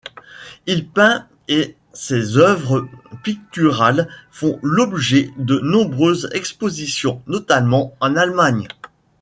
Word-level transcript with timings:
Il 0.65 0.87
peint 0.89 1.27
et 1.47 1.75
ses 1.93 2.35
œuvres 2.37 2.87
picturales 3.23 4.09
font 4.31 4.57
l'objet 4.63 5.29
de 5.37 5.59
nombreuses 5.59 6.27
expositions, 6.33 7.21
notamment 7.27 7.93
en 7.99 8.15
Allemagne. 8.15 8.67